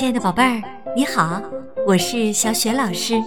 [0.00, 0.62] 亲爱的宝贝儿，
[0.96, 1.42] 你好，
[1.86, 3.22] 我是小雪老师，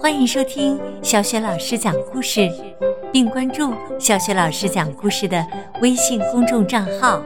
[0.00, 2.50] 欢迎收听小雪老师讲故事，
[3.12, 5.46] 并关注小雪老师讲故事的
[5.82, 7.22] 微信公众账号。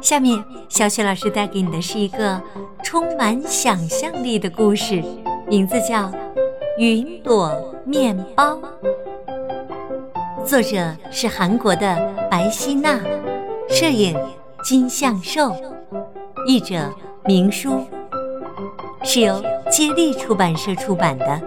[0.00, 2.40] 下面，小雪老师带给你的是一个
[2.82, 5.04] 充满想象力的故事，
[5.46, 6.04] 名字叫
[6.78, 7.52] 《云朵
[7.84, 8.54] 面包》，
[10.46, 12.98] 作者是韩国的白希娜，
[13.68, 14.18] 摄影
[14.64, 15.54] 金相寿，
[16.46, 16.90] 译者。
[17.26, 17.84] 明书
[19.02, 21.42] 是由接力出版社出版的。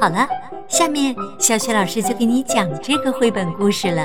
[0.00, 0.26] 好了，
[0.66, 4.02] 下面小雪老师就给你讲这个绘本故事了。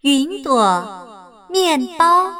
[0.00, 2.32] 云朵面包。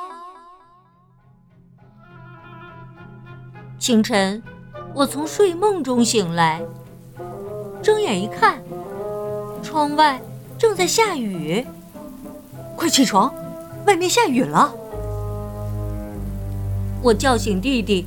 [3.78, 4.42] 清晨，
[4.94, 6.60] 我从睡梦中醒来，
[7.80, 8.60] 睁眼一看，
[9.62, 10.20] 窗外
[10.58, 11.64] 正在下雨。
[12.76, 13.32] 快起床！
[13.86, 14.72] 外面下雨了，
[17.02, 18.06] 我叫醒弟弟，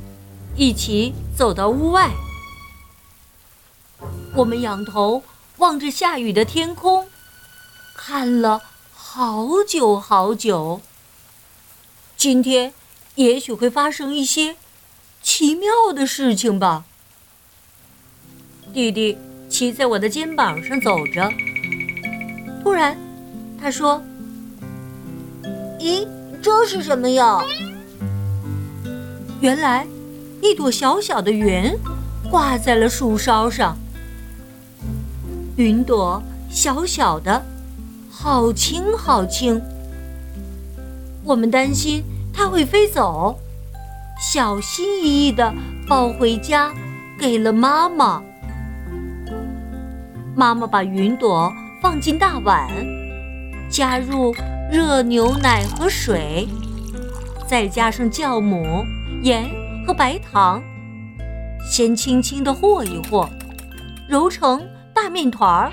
[0.56, 2.10] 一起走到屋外。
[4.34, 5.22] 我们仰头
[5.58, 7.06] 望着下雨的天空，
[7.94, 10.80] 看了好久好久。
[12.16, 12.72] 今天
[13.14, 14.56] 也许会发生一些
[15.22, 16.84] 奇妙的事情吧。
[18.72, 19.18] 弟弟
[19.48, 21.30] 骑在我的肩膀上走着，
[22.62, 22.98] 突然
[23.60, 24.02] 他说。
[25.86, 26.04] 咦，
[26.42, 27.38] 这是什么呀？
[29.38, 29.86] 原来，
[30.42, 31.72] 一朵小小的云
[32.28, 33.76] 挂在了树梢上。
[35.54, 36.20] 云朵
[36.50, 37.40] 小小的，
[38.10, 39.62] 好轻好轻。
[41.22, 42.02] 我们担心
[42.34, 43.38] 它会飞走，
[44.20, 45.54] 小心翼翼的
[45.86, 46.74] 抱回家，
[47.16, 48.20] 给了妈妈。
[50.34, 52.68] 妈妈把云朵放进大碗，
[53.70, 54.34] 加入。
[54.68, 56.48] 热牛奶和水，
[57.46, 58.84] 再加上酵母、
[59.22, 59.48] 盐
[59.86, 60.60] 和白糖，
[61.70, 63.28] 先轻轻地和一和，
[64.08, 65.72] 揉成大面团儿，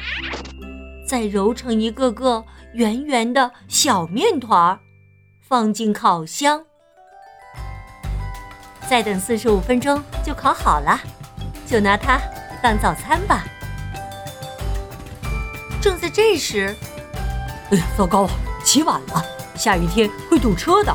[1.08, 4.80] 再揉成一个个圆圆的小面团儿，
[5.42, 6.64] 放进烤箱，
[8.88, 11.00] 再等四十五分钟就烤好了，
[11.66, 12.22] 就拿它
[12.62, 13.44] 当早餐吧。
[15.82, 16.76] 正在这时，
[17.72, 18.32] 哎呀，糟糕了！
[18.74, 19.24] 起晚了，
[19.56, 20.92] 下雨天会堵车的。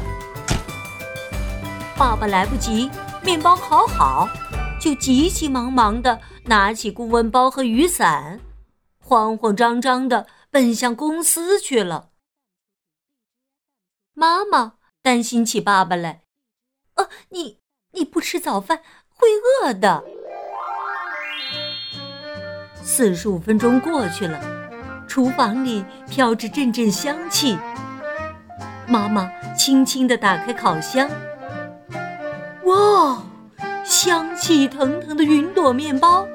[1.96, 2.90] 爸爸来不及
[3.22, 4.28] 面包烤好，
[4.80, 8.40] 就急急忙忙地拿起顾问包和雨伞，
[8.98, 12.08] 慌慌张张地奔向公司去了。
[14.12, 16.22] 妈妈担心起爸爸来
[16.98, 17.60] ：“呃，你
[17.92, 19.28] 你不吃早饭会
[19.62, 20.02] 饿的。”
[22.82, 24.57] 四十五分钟过去了。
[25.08, 27.58] 厨房里飘着阵阵香气，
[28.86, 31.08] 妈妈轻轻地打开烤箱，
[32.64, 33.22] 哇，
[33.82, 36.26] 香气腾腾的云朵面包，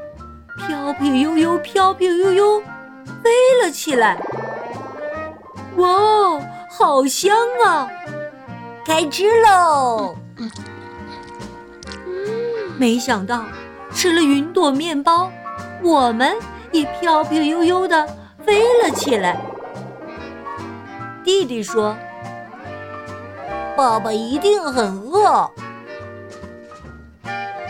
[0.57, 2.59] 飘飘悠悠，飘飘悠悠，
[3.23, 3.29] 飞
[3.61, 4.19] 了起来。
[5.77, 5.87] 哇，
[6.69, 7.35] 好香
[7.65, 7.87] 啊！
[8.85, 10.15] 开吃喽！
[12.77, 13.45] 没想到
[13.93, 15.31] 吃了云朵面包，
[15.81, 16.35] 我们
[16.71, 18.22] 也飘飘悠悠的。
[18.45, 19.39] 飞了起来。
[21.23, 21.95] 弟弟说
[23.77, 25.49] ：“爸爸一定很饿。”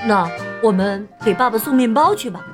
[0.05, 0.29] 那
[0.61, 2.45] 我们给爸爸送面包去吧。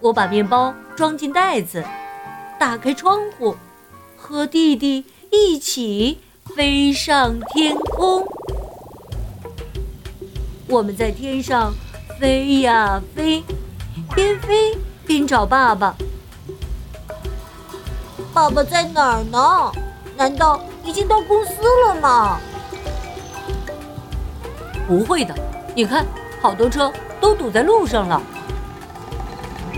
[0.00, 1.82] 我把面包装进袋子，
[2.58, 3.56] 打开窗户，
[4.16, 6.20] 和弟弟一起
[6.54, 8.24] 飞上天空。
[10.68, 11.72] 我们在天上
[12.20, 13.42] 飞呀飞，
[14.14, 14.76] 边飞
[15.06, 15.96] 边找爸爸。
[18.36, 19.72] 爸爸在哪儿呢？
[20.14, 21.52] 难道已经到公司
[21.88, 22.38] 了吗？
[24.86, 25.34] 不会的，
[25.74, 26.04] 你看，
[26.42, 28.20] 好多车都堵在路上了。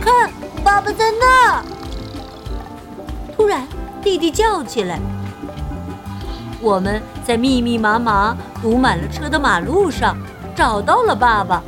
[0.00, 0.28] 看，
[0.64, 1.64] 爸爸在那儿！
[3.36, 3.64] 突然，
[4.02, 4.98] 弟弟叫起来。
[6.60, 10.18] 我们在密密麻麻、堵满了车的马路上
[10.56, 11.62] 找到了爸爸。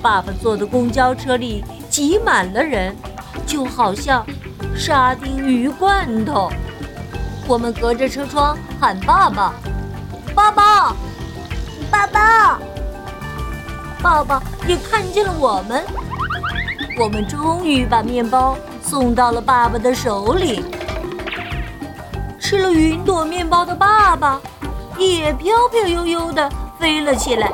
[0.00, 2.94] 爸爸坐的公交车里挤满了人，
[3.44, 4.24] 就好像……
[4.76, 6.50] 沙丁鱼罐头，
[7.46, 9.52] 我们隔着车窗喊爸爸，
[10.34, 10.96] 爸爸，
[11.90, 12.58] 爸爸，
[14.02, 15.82] 爸爸也看见了我们。
[16.98, 20.64] 我们终于把面包送到了爸爸的手里。
[22.38, 24.38] 吃了云朵面包的爸爸
[24.98, 27.50] 也飘飘悠悠地飞了起来。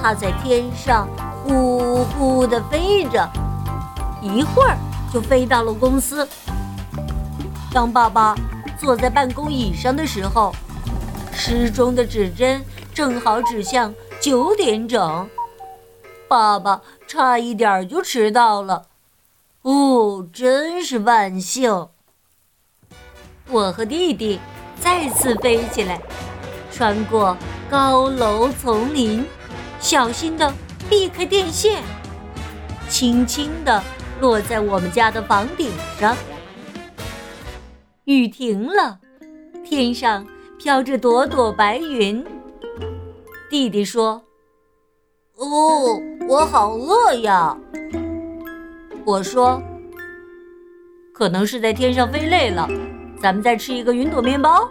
[0.00, 1.08] 他在天上
[1.42, 3.28] 呼呼地飞着，
[4.20, 4.76] 一会儿。
[5.16, 6.28] 就飞到了公司。
[7.72, 8.34] 当爸爸
[8.78, 10.54] 坐在办公椅上的时候，
[11.32, 15.26] 时钟的指针正好指向九点整。
[16.28, 18.88] 爸爸差一点就迟到了，
[19.62, 21.88] 哦，真是万幸！
[23.48, 24.38] 我和弟弟
[24.78, 25.98] 再次飞起来，
[26.70, 27.34] 穿过
[27.70, 29.24] 高楼丛林，
[29.80, 30.52] 小心地
[30.90, 31.82] 避开电线，
[32.90, 33.82] 轻轻地
[34.20, 36.16] 落在我们家的房顶上。
[38.04, 38.98] 雨停了，
[39.64, 40.26] 天上
[40.58, 42.24] 飘着朵朵白云。
[43.50, 44.22] 弟弟说
[45.36, 47.56] ：“哦，我好饿呀。”
[49.04, 49.62] 我说
[51.12, 52.68] ：“可能是在天上飞累了。”
[53.18, 54.68] 咱们再吃一个云朵面包。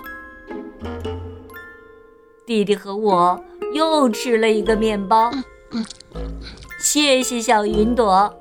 [2.46, 3.44] 弟弟和我
[3.74, 5.32] 又吃了一个面包。
[6.80, 8.32] 谢谢小云朵，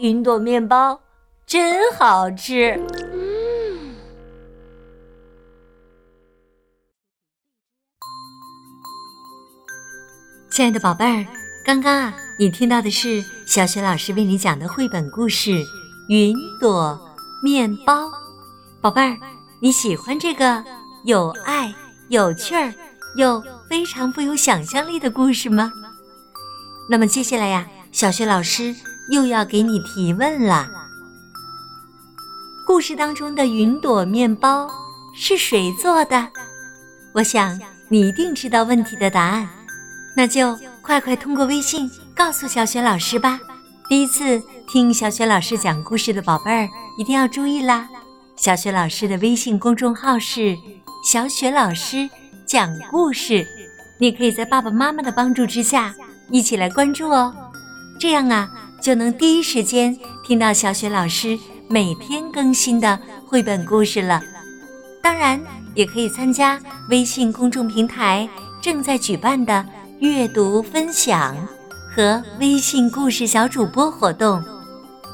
[0.00, 0.98] 云朵面包
[1.46, 2.80] 真好吃。
[10.50, 11.26] 亲爱的宝贝儿，
[11.66, 15.50] 刚刚啊，你听到的是小雪老师为你讲的绘本故事
[16.08, 16.98] 《云朵
[17.42, 18.06] 面包》。
[18.80, 19.18] 宝贝儿，
[19.60, 20.64] 你喜欢这个
[21.04, 21.74] 有爱、
[22.08, 22.72] 有趣儿
[23.16, 25.70] 又非常富有想象力的故事吗？
[26.88, 28.74] 那么接下来呀，小雪老师
[29.10, 30.68] 又要给你提问了。
[32.66, 34.70] 故事当中的云朵面包
[35.14, 36.28] 是谁做的？
[37.12, 37.58] 我想
[37.88, 39.48] 你一定知道问题的答案，
[40.16, 43.40] 那就快快通过微信告诉小雪老师吧。
[43.88, 47.88] 第一次听小雪老师讲故事的宝贝儿，一定要注意啦！
[48.36, 50.56] 小雪老师的微信公众号是
[51.04, 52.08] “小雪老师
[52.46, 53.44] 讲故事”，
[53.98, 55.92] 你可以在爸爸妈妈的帮助之下
[56.30, 57.34] 一起来关注哦。
[57.98, 58.48] 这样啊，
[58.80, 61.38] 就能第一时间听到小雪老师
[61.68, 64.22] 每天更新的绘本故事了。
[65.02, 65.40] 当然，
[65.74, 68.28] 也可以参加微信公众平台
[68.60, 69.64] 正在举办的
[70.00, 71.36] 阅读分享
[71.94, 74.42] 和微信故事小主播活动。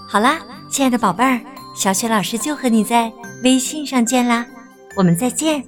[0.08, 0.38] 好啦，
[0.70, 1.40] 亲爱的宝贝儿。
[1.74, 4.46] 小雪老师就和你在微信上见啦，
[4.96, 5.62] 我们再见。